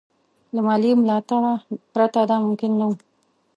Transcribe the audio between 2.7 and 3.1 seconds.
نه وو.